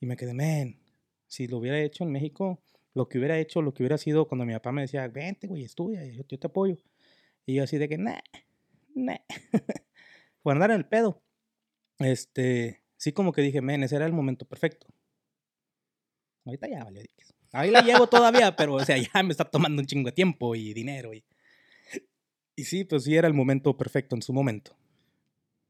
[0.00, 0.80] Y me quedé, men,
[1.26, 2.58] si lo hubiera hecho en México,
[2.94, 5.64] lo que hubiera hecho, lo que hubiera sido cuando mi papá me decía, vente, güey,
[5.64, 6.78] estudia, yo, yo te apoyo.
[7.44, 8.20] Y yo así de que, nah,
[8.94, 9.18] nah.
[10.42, 11.20] Por andar en el pedo.
[11.98, 14.86] Este, sí como que dije, men, ese era el momento perfecto.
[16.44, 17.02] Ahorita ya valió.
[17.52, 20.54] Ahí la llevo todavía, pero o sea, ya me está tomando un chingo de tiempo
[20.54, 21.14] y dinero.
[21.14, 21.24] Y,
[22.56, 24.76] y sí, pues sí era el momento perfecto en su momento.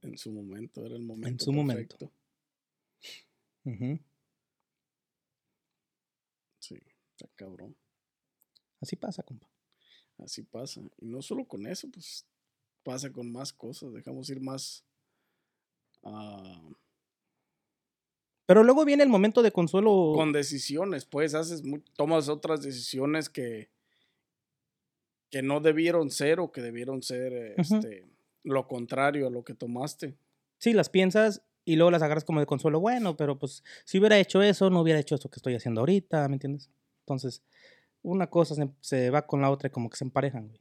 [0.03, 1.45] En su momento, era el momento.
[1.45, 2.12] su momento.
[3.64, 3.99] Ujú.
[6.61, 6.79] Sí,
[7.11, 7.77] está cabrón.
[8.81, 9.49] Así pasa, compa.
[10.19, 10.81] Así pasa.
[10.99, 12.27] Y no solo con eso, pues
[12.83, 13.93] pasa con más cosas.
[13.93, 14.85] Dejamos ir más.
[16.05, 16.62] ah,
[18.49, 20.15] Pero luego viene el momento de consuelo.
[20.15, 23.69] con decisiones, pues haces tomas otras decisiones que
[25.31, 28.07] que no debieron ser o que debieron ser eh, este
[28.45, 30.17] lo contrario a lo que tomaste.
[30.57, 32.81] Sí, las piensas y luego las agarras como de consuelo.
[32.81, 36.27] Bueno, pero pues si hubiera hecho eso, no hubiera hecho esto que estoy haciendo ahorita,
[36.29, 36.71] ¿me entiendes?
[37.01, 37.43] Entonces,
[38.01, 40.61] una cosa se, se va con la otra y como que se emparejan, güey.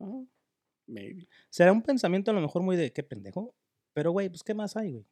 [0.00, 0.24] Ah,
[0.88, 1.28] maybe.
[1.50, 3.54] Será un pensamiento a lo mejor muy de qué pendejo,
[3.92, 5.06] pero güey, pues qué más hay, güey.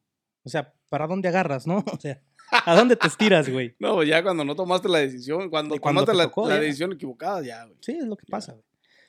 [0.45, 1.83] O sea, ¿para dónde agarras, no?
[1.93, 3.75] O sea, ¿a dónde te estiras, güey?
[3.79, 6.61] No, ya cuando no tomaste la decisión, cuando tomaste te la, tocó, la ya.
[6.61, 7.77] decisión equivocada, ya, güey.
[7.81, 8.31] Sí, es lo que Ya.
[8.31, 8.63] pasa, güey.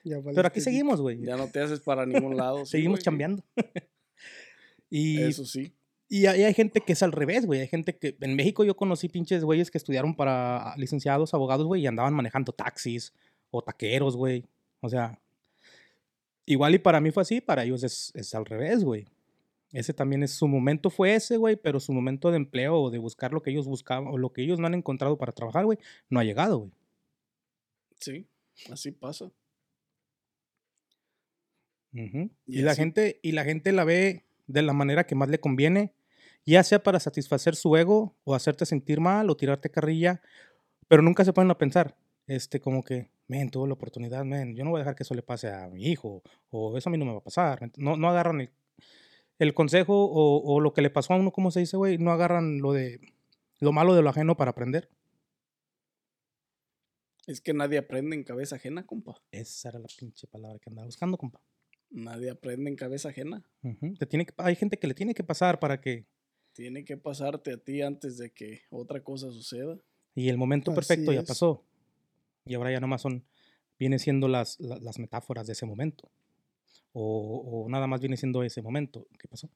[0.05, 1.21] Ya Pero aquí seguimos, güey.
[1.23, 2.65] Ya no te haces para ningún lado.
[2.65, 3.05] sí, Seguimos güey.
[3.05, 3.43] chambeando.
[4.91, 5.73] y Eso sí.
[6.09, 7.61] Y hay, hay gente que es al revés, güey.
[7.61, 8.17] Hay gente que.
[8.21, 12.53] En México yo conocí pinches güeyes que estudiaron para licenciados, abogados, güey, y andaban manejando
[12.53, 13.13] taxis
[13.51, 14.45] o taqueros, güey.
[14.81, 15.19] O sea.
[16.45, 19.09] Igual y para mí fue así, para ellos es, es al revés, güey.
[19.73, 22.99] Ese también es su momento, fue ese, güey, pero su momento de empleo o de
[22.99, 25.79] buscar lo que ellos buscaban o lo que ellos no han encontrado para trabajar, güey,
[26.09, 26.73] no ha llegado, güey.
[28.01, 28.27] Sí,
[28.71, 29.31] así pasa.
[31.93, 35.41] Y Y, la gente, y la gente la ve de la manera que más le
[35.41, 35.95] conviene,
[36.45, 40.21] ya sea para satisfacer su ego o hacerte sentir mal o tirarte carrilla,
[40.89, 44.65] pero nunca se ponen a pensar, este, como que, men, tuve la oportunidad, men, yo
[44.65, 46.99] no voy a dejar que eso le pase a mi hijo, o eso a mí
[46.99, 47.61] no me va a pasar.
[47.61, 48.51] ¿me ent- No, no agarran el,
[49.39, 51.99] el consejo o, o lo que le pasó a uno, ¿cómo se dice, güey?
[51.99, 53.01] No agarran lo de
[53.61, 54.89] lo malo de lo ajeno para aprender.
[57.27, 59.21] Es que nadie aprende en cabeza ajena, compa.
[59.33, 61.41] Esa era la pinche palabra que andaba buscando, compa.
[61.91, 63.45] Nadie aprende en cabeza ajena.
[63.99, 66.07] Te tiene que, hay gente que le tiene que pasar para que
[66.53, 69.77] Tiene que pasarte a ti antes de que otra cosa suceda.
[70.15, 71.65] Y el momento Así perfecto ya pasó.
[72.45, 73.25] Y ahora ya nomás son,
[73.79, 76.09] viene siendo las, la- las, metáforas de ese momento.
[76.99, 79.51] O, o nada más viene siendo ese momento que pasó.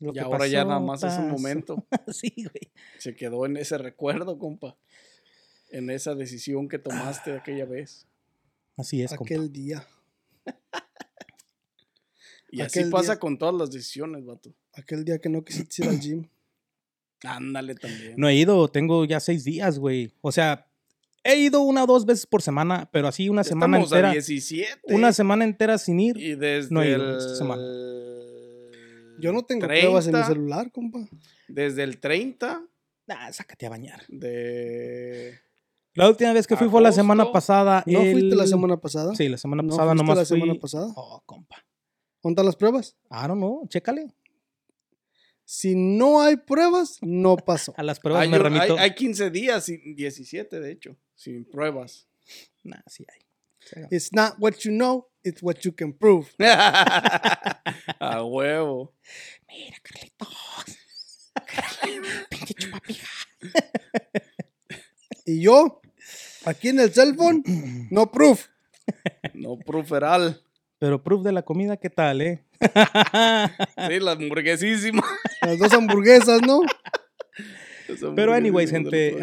[0.00, 1.86] Lo y que ahora ya nada pasó, más es un momento.
[2.08, 2.72] sí, güey.
[2.98, 4.76] Se quedó en ese recuerdo, compa.
[5.70, 8.08] En esa decisión que tomaste aquella vez.
[8.76, 9.24] Así es, compa.
[9.24, 9.86] Aquel día.
[12.50, 14.54] Y así pasa día- con todas las decisiones, vato.
[14.72, 16.28] Aquel día que no quisiste ir al gym.
[17.22, 18.14] Ándale también.
[18.16, 20.14] No he ido, tengo ya seis días, güey.
[20.22, 20.66] O sea,
[21.24, 24.12] he ido una o dos veces por semana, pero así una semana Estamos a entera.
[24.12, 24.68] 17.
[24.94, 26.16] Una semana entera sin ir.
[26.18, 27.18] Y desde no he ido el...
[27.18, 27.62] esta semana.
[29.20, 31.00] Yo no tengo pruebas en mi 30, celular, compa.
[31.48, 32.62] Desde el 30
[33.10, 34.02] Ah, sácate a bañar.
[34.08, 35.40] de...
[35.94, 37.82] La última vez que fui fue la semana pasada.
[37.86, 39.14] ¿No fuiste la semana pasada?
[39.14, 40.40] Sí, la semana ¿No pasada fuiste nomás la fui.
[40.40, 40.92] semana pasada?
[40.94, 41.56] Oh, compa.
[42.22, 42.96] ¿Dónde las pruebas?
[43.10, 44.06] I don't know, chécale.
[45.44, 47.72] Si no hay pruebas, no pasó.
[47.78, 48.74] A las pruebas Hay, me remito.
[48.74, 52.06] hay, hay 15 días, sin- 17 de hecho, sin pruebas.
[52.62, 53.86] Nah, sí hay.
[53.90, 56.32] It's not what you know, it's what you can prove.
[56.38, 58.92] a huevo.
[59.48, 60.78] Mira, Carlitos.
[62.30, 63.06] Pinche chupapija.
[65.26, 65.82] Y yo,
[66.46, 67.42] aquí en el cell phone,
[67.90, 68.46] no proof.
[69.34, 70.42] No proferal.
[70.78, 72.46] Pero proof de la comida, ¿qué tal, eh?
[72.62, 75.04] Sí, la hamburguesísima.
[75.42, 76.62] Las dos hamburguesas, ¿no?
[78.16, 79.18] Pero anyways, gente,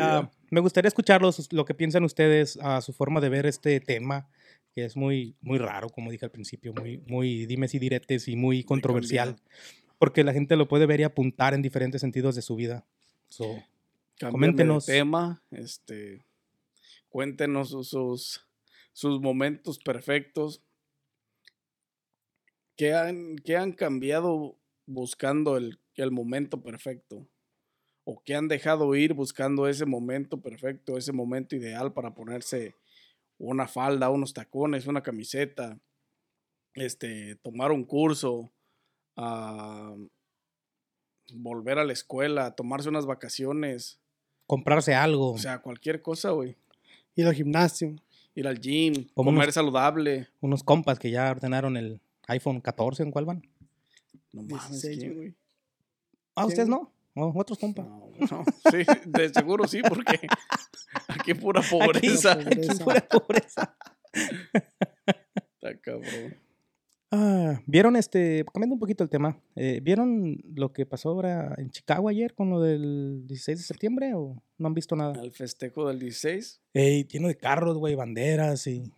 [0.49, 4.29] me gustaría escucharlos, lo que piensan ustedes, a su forma de ver este tema,
[4.73, 8.35] que es muy, muy raro, como dije al principio, muy, muy dimes y diretes y
[8.35, 9.37] muy controversial,
[9.97, 12.85] porque la gente lo puede ver y apuntar en diferentes sentidos de su vida.
[13.29, 13.45] So,
[14.19, 14.31] coméntenos.
[14.31, 14.85] coméntenos.
[14.85, 16.25] tema, este,
[17.09, 18.45] cuéntenos sus, sus,
[18.91, 20.61] sus momentos perfectos.
[22.75, 27.25] ¿Qué han, qué han cambiado buscando el, el momento perfecto?
[28.05, 32.75] ¿O qué han dejado ir buscando ese momento perfecto, ese momento ideal para ponerse
[33.39, 35.77] una falda, unos tacones, una camiseta,
[36.75, 38.51] este, tomar un curso,
[39.17, 39.95] ah,
[41.33, 43.99] volver a la escuela, tomarse unas vacaciones,
[44.45, 45.31] comprarse algo.
[45.31, 46.55] o sea, cualquier cosa, güey.
[47.15, 47.95] Ir al gimnasio.
[48.35, 50.27] Ir al gym, Como comer unos- saludable.
[50.41, 53.41] unos compas que ya ordenaron el iPhone 14, ¿en cuál van?
[54.33, 55.33] No mames, 16, ¿quién, güey.
[56.35, 56.45] Ah.
[56.45, 56.91] ¿ustedes no?
[57.15, 57.85] Oh, otros compas.
[57.87, 60.19] No, no, sí, de seguro sí, porque
[61.07, 62.33] aquí pura Aquí- pobreza.
[62.33, 63.75] aquí pura pobreza.
[64.13, 66.35] Está cabrón.
[67.11, 71.69] Ah, ¿Vieron este, cambiando un poquito el tema, eh, ¿vieron lo que pasó ahora en
[71.69, 75.21] Chicago ayer con lo del 16 de septiembre o no han visto nada?
[75.21, 76.61] Al festejo del 16.
[76.73, 78.91] Ey, lleno de carros, güey, banderas y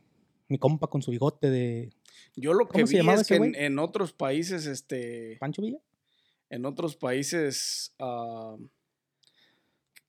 [0.48, 1.92] mi compa con su bigote de
[2.36, 5.78] Yo lo que ¿Cómo se vi es que en, en otros países, este, Pancho Villa.
[6.50, 8.58] En otros países, ah,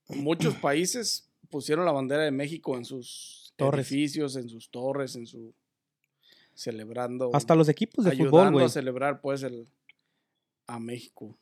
[0.08, 3.90] muchos países pusieron la bandera de México en sus Torres.
[3.90, 5.54] edificios, en sus torres, en su
[6.54, 8.66] celebrando, Hasta los equipos de ayudando fútbol, güey.
[8.66, 9.68] a celebrar pues el
[10.66, 11.38] a México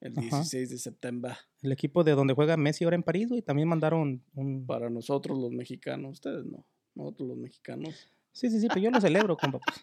[0.00, 0.38] el Ajá.
[0.38, 4.22] 16 de septiembre El equipo de donde juega Messi ahora en París, güey, también mandaron
[4.34, 4.66] un...
[4.66, 8.08] para nosotros los mexicanos, ustedes no, nosotros los mexicanos.
[8.32, 9.60] Sí, sí, sí, pero yo lo celebro, compa.
[9.60, 9.82] pues.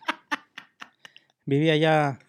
[1.45, 2.19] Viví allá,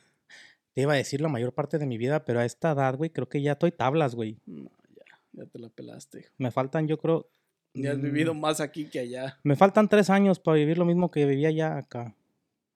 [0.74, 3.10] te iba a decir la mayor parte de mi vida, pero a esta edad, güey,
[3.10, 4.38] creo que ya estoy tablas, güey.
[4.46, 6.26] No, ya, ya te la pelaste.
[6.38, 7.28] Me faltan, yo creo...
[7.74, 9.38] Ya has mm, vivido más aquí que allá.
[9.44, 12.14] Me faltan tres años para vivir lo mismo que vivía ya acá.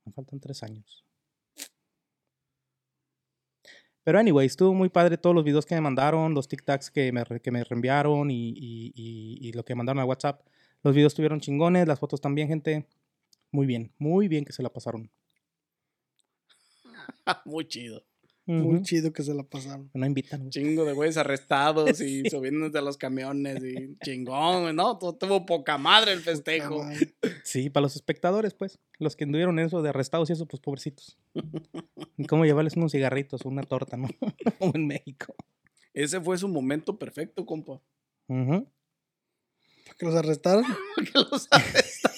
[0.05, 1.05] Me faltan tres años.
[4.05, 7.25] Pero anyway, estuvo muy padre todos los videos que me mandaron, los TikToks que me,
[7.43, 10.43] que me reenviaron y, y- y- y lo que mandaron a WhatsApp.
[10.83, 12.87] Los videos estuvieron chingones, las fotos también, gente.
[13.51, 15.11] Muy bien, muy bien que se la pasaron.
[17.45, 18.05] Muy chido.
[18.49, 19.91] Muy chido que se la pasaron.
[19.93, 20.39] No invitan.
[20.43, 20.51] güey.
[20.51, 24.99] Chingo de güeyes arrestados y subiendo de los camiones y chingón, ¿no?
[24.99, 26.85] Tu- Tuvo poca madre el festejo.
[26.85, 27.13] Madre.
[27.43, 28.79] Sí, para los espectadores, pues.
[28.99, 31.17] Los que anduvieron en eso de arrestados y eso, pues pobrecitos.
[32.17, 34.09] Y cómo llevarles unos cigarritos o una torta, ¿no?
[34.59, 35.35] Como en México.
[35.95, 37.81] Ese fue su momento perfecto, compa.
[38.29, 38.69] Ujú.
[39.87, 40.65] ¿Para que los arrestaron?
[40.97, 42.17] Que los arrestaron.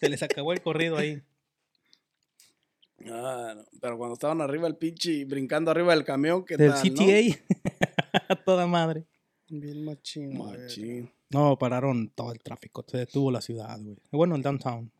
[0.00, 1.20] Se les acabó el corrido ahí.
[3.06, 6.82] Ah, no, Pero cuando estaban arriba el pinche brincando arriba del camión, ¿qué Del tal,
[6.82, 7.38] CTA.
[8.28, 9.06] A toda madre.
[9.48, 10.36] Bien machín.
[10.36, 11.10] Machín.
[11.30, 12.84] No, pararon todo el tráfico.
[12.86, 13.96] Se detuvo la ciudad, güey.
[14.10, 14.90] Bueno, el downtown.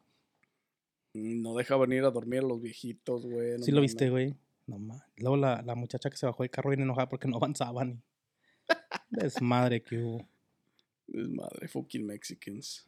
[1.15, 3.59] No deja venir a dormir a los viejitos, güey.
[3.59, 4.35] no sí lo viste, güey.
[4.67, 5.03] No más.
[5.17, 8.03] Luego la, la muchacha que se bajó del carro bien enojada porque no avanzaban.
[9.11, 10.29] Desmadre que hubo.
[11.07, 12.87] Desmadre, fucking Mexicans.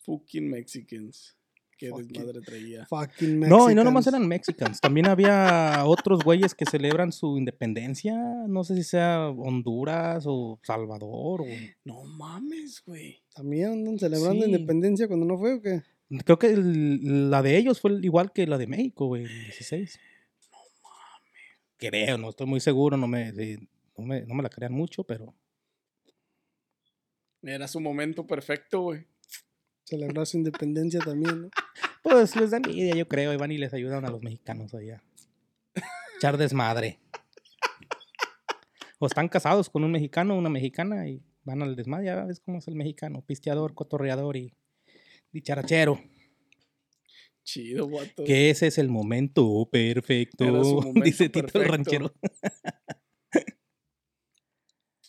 [0.00, 1.36] Fucking Mexicans.
[1.78, 2.86] Qué Fucking- desmadre traía.
[2.86, 4.80] Fucking No, y no nomás eran mexicans.
[4.80, 8.14] También había otros güeyes que celebran su independencia.
[8.48, 11.42] No sé si sea Honduras o Salvador.
[11.42, 11.46] O...
[11.84, 13.22] No mames, güey.
[13.34, 14.50] ¿También andan celebrando Sí.
[14.50, 15.82] independencia cuando no fue o qué?
[16.24, 19.98] Creo que el- la de ellos fue igual que la de México, güey, el 16.
[20.50, 21.70] No mames.
[21.76, 23.32] Creo, no estoy muy seguro, no me,
[23.98, 25.34] no me, no me la crean mucho, pero
[27.42, 29.04] Era su momento perfecto, güey.
[29.84, 31.50] Celebrar su independencia también, ¿no?
[32.08, 35.02] Pues les da envidia, yo creo, y van y les ayudan a los mexicanos allá.
[36.16, 37.00] Echar desmadre.
[39.00, 42.40] O están casados con un mexicano o una mexicana y van al desmadre, ya ves
[42.40, 44.54] cómo es el mexicano, pisteador, cotorreador y
[45.32, 46.00] dicharachero.
[47.42, 48.22] Chido, guato.
[48.24, 50.44] Que ese es el momento perfecto,
[50.94, 52.14] dice Tito el ranchero.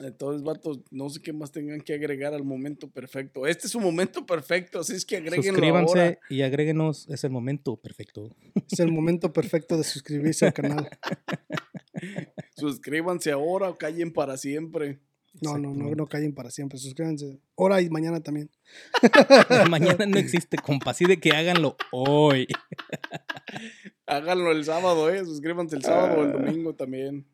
[0.08, 3.46] Entonces, vatos, no sé qué más tengan que agregar al momento perfecto.
[3.46, 6.20] Este es su momento perfecto, así es que agréguenlo Suscríbanse ahora.
[6.30, 8.36] y agréguenos, es el momento perfecto.
[8.72, 10.90] Es el momento perfecto de suscribirse al canal.
[12.56, 15.00] Suscríbanse ahora o callen para siempre.
[15.42, 16.80] No, no, no, no callen para siempre.
[16.80, 17.40] Suscríbanse.
[17.58, 18.50] Ahora y mañana también.
[19.70, 22.48] Mañana no existe, compa, así de que háganlo hoy.
[24.08, 25.24] Háganlo el sábado, eh.
[25.26, 26.34] Suscríbanse el sábado o el Ah.
[26.34, 27.26] domingo también.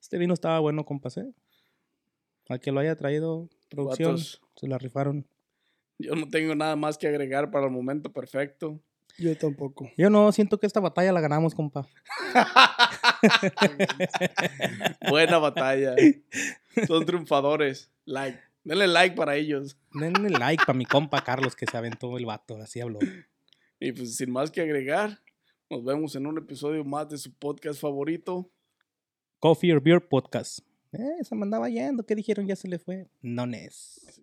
[0.00, 1.26] Este vino estaba bueno, compas, ¿eh?
[2.48, 5.26] Al que lo haya traído, producción, Vatos, se la rifaron.
[5.98, 8.80] yo no tengo nada más que agregar para el momento perfecto.
[9.16, 9.90] Yo tampoco.
[9.96, 11.88] Yo no, siento que esta batalla la ganamos, compa.
[15.08, 15.94] Buena batalla.
[16.86, 17.92] Son triunfadores.
[18.04, 18.40] Like.
[18.64, 19.76] Denle like para ellos.
[19.92, 22.98] Denle like para mi compa Carlos que se aventó el vato, así habló.
[23.78, 25.20] Y pues sin más que agregar,
[25.70, 28.50] nos vemos en un episodio más de su podcast favorito.
[29.38, 30.60] Coffee or Beer Podcast.
[30.94, 32.04] Eh, se me andaba yendo.
[32.04, 32.46] ¿Qué dijeron?
[32.46, 33.08] Ya se le fue.
[33.22, 34.22] No es.